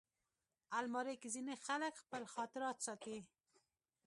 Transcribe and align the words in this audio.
الماري 0.77 1.15
کې 1.21 1.29
ځینې 1.35 1.55
خلک 1.65 1.93
خپل 2.03 2.21
خاطرات 2.33 2.77
ساتي 2.85 3.17